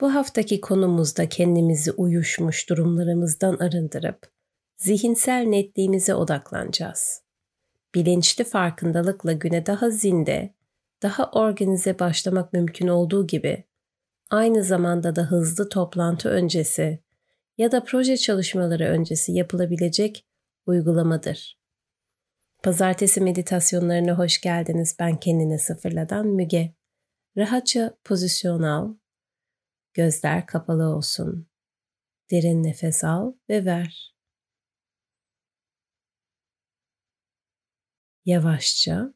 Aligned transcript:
Bu 0.00 0.14
haftaki 0.14 0.60
konumuzda 0.60 1.28
kendimizi 1.28 1.92
uyuşmuş 1.92 2.68
durumlarımızdan 2.68 3.56
arındırıp 3.56 4.32
zihinsel 4.76 5.42
netliğimize 5.42 6.14
odaklanacağız. 6.14 7.22
Bilinçli 7.94 8.44
farkındalıkla 8.44 9.32
güne 9.32 9.66
daha 9.66 9.90
zinde, 9.90 10.54
daha 11.02 11.30
organize 11.30 11.98
başlamak 11.98 12.52
mümkün 12.52 12.88
olduğu 12.88 13.26
gibi 13.26 13.64
aynı 14.30 14.64
zamanda 14.64 15.16
da 15.16 15.22
hızlı 15.22 15.68
toplantı 15.68 16.28
öncesi 16.28 17.02
ya 17.58 17.72
da 17.72 17.84
proje 17.84 18.16
çalışmaları 18.16 18.84
öncesi 18.84 19.32
yapılabilecek 19.32 20.26
uygulamadır. 20.66 21.60
Pazartesi 22.62 23.20
meditasyonlarına 23.20 24.18
hoş 24.18 24.40
geldiniz. 24.40 24.96
Ben 24.98 25.20
kendine 25.20 25.58
sıfırladan 25.58 26.26
Müge. 26.26 26.74
Rahatça 27.36 27.94
pozisyon 28.04 28.62
al. 28.62 28.94
Gözler 29.94 30.46
kapalı 30.46 30.96
olsun. 30.96 31.48
Derin 32.30 32.62
nefes 32.62 33.04
al 33.04 33.32
ve 33.48 33.64
ver. 33.64 34.14
Yavaşça 38.24 39.14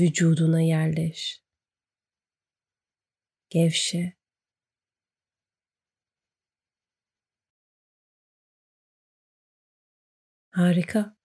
vücuduna 0.00 0.60
yerleş. 0.60 1.42
Gevşe. 3.50 4.12
Harika. 10.50 11.16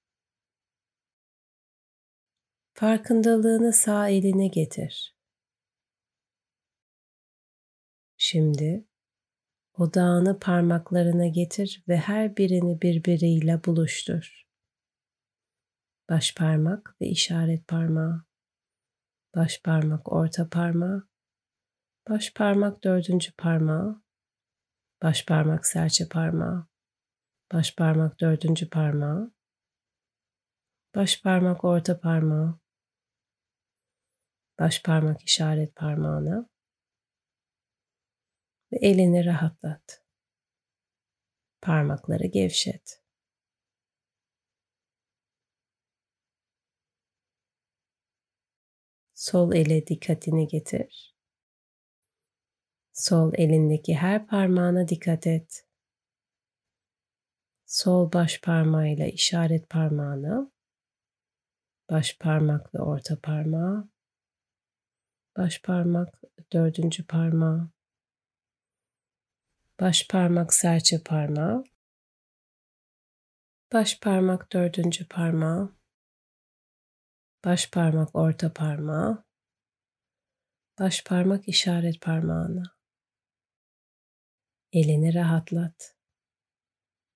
Farkındalığını 2.74 3.74
sağ 3.74 4.10
eline 4.10 4.48
getir. 4.48 5.15
Şimdi 8.28 8.88
odağını 9.74 10.40
parmaklarına 10.40 11.28
getir 11.28 11.84
ve 11.88 11.98
her 11.98 12.38
birini 12.38 12.82
birbiriyle 12.82 13.64
buluştur. 13.64 14.46
Baş 16.10 16.36
parmak 16.36 16.96
ve 17.02 17.08
işaret 17.08 17.68
parmağı. 17.68 18.26
Baş 19.36 19.62
parmak 19.64 20.14
orta 20.14 20.50
parmağı. 20.50 21.08
Baş 22.10 22.34
parmak 22.34 22.84
dördüncü 22.84 23.36
parmağı. 23.36 24.04
Baş 25.02 25.26
parmak 25.26 25.66
serçe 25.66 26.08
parmağı. 26.08 26.68
Baş 27.54 27.76
parmak 27.76 28.20
dördüncü 28.20 28.70
parmağı. 28.70 29.34
Baş 30.96 31.22
parmak 31.22 31.64
orta 31.64 32.00
parmağı. 32.00 32.60
Baş 34.60 34.84
parmak 34.84 35.22
işaret 35.22 35.76
parmağına. 35.76 36.55
Ve 38.76 38.80
elini 38.80 39.26
rahatlat. 39.26 40.04
Parmakları 41.62 42.28
gevşet. 42.28 43.02
Sol 49.14 49.54
ele 49.54 49.88
dikkatini 49.88 50.48
getir. 50.48 51.16
Sol 52.94 53.34
elindeki 53.36 53.96
her 53.96 54.28
parmağına 54.28 54.88
dikkat 54.88 55.28
et 55.28 55.66
sol 57.66 58.12
baş 58.14 58.42
parmağıyla 58.42 59.08
işaret 59.08 59.70
parmağını, 59.70 60.52
baş 61.90 62.18
parmak 62.18 62.76
ve 62.76 62.80
orta 62.80 63.20
parmağı, 63.20 63.90
baş 65.38 65.62
parmak 65.62 66.22
dördüncü 66.54 67.08
parmağı, 67.08 67.75
baş 69.80 70.08
parmak 70.08 70.54
serçe 70.54 71.04
parmağı, 71.04 71.64
baş 73.74 74.00
parmak 74.00 74.54
dördüncü 74.54 75.08
parmağı, 75.08 75.76
baş 77.46 77.72
parmak 77.72 78.16
orta 78.16 78.54
parmağı, 78.54 79.26
baş 80.80 81.04
parmak 81.04 81.48
işaret 81.48 82.02
parmağını. 82.02 82.64
Elini 84.74 85.14
rahatlat. 85.14 85.96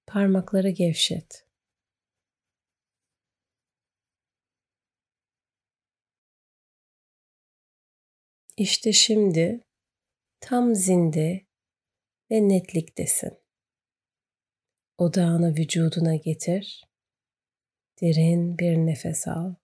Parmakları 0.08 0.70
gevşet. 0.70 1.46
İşte 8.58 8.94
şimdi 8.94 9.64
tam 10.42 10.76
zinde 10.76 11.49
ve 12.32 12.50
netliktesin. 12.50 13.38
Odağını 14.98 15.56
vücuduna 15.56 16.16
getir. 16.16 16.84
Derin 18.02 18.58
bir 18.58 18.78
nefes 18.78 19.28
al. 19.28 19.56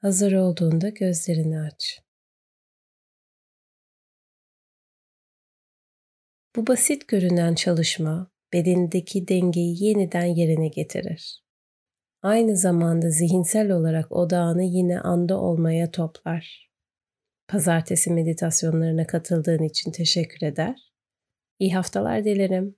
Hazır 0.00 0.32
olduğunda 0.32 0.88
gözlerini 0.88 1.60
aç. 1.60 2.00
Bu 6.56 6.66
basit 6.66 7.08
görünen 7.08 7.54
çalışma 7.54 8.30
bedendeki 8.52 9.28
dengeyi 9.28 9.84
yeniden 9.84 10.24
yerine 10.24 10.68
getirir. 10.68 11.44
Aynı 12.22 12.56
zamanda 12.56 13.10
zihinsel 13.10 13.70
olarak 13.70 14.12
odağını 14.12 14.62
yine 14.62 15.00
anda 15.00 15.40
olmaya 15.40 15.90
toplar. 15.90 16.73
Pazartesi 17.54 18.10
meditasyonlarına 18.10 19.06
katıldığın 19.06 19.62
için 19.62 19.90
teşekkür 19.90 20.46
eder. 20.46 20.92
İyi 21.58 21.74
haftalar 21.74 22.24
dilerim. 22.24 22.76